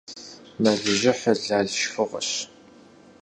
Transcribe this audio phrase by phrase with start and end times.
[0.61, 2.29] Мэлыжьыхьыр лал шхыгъуэщ.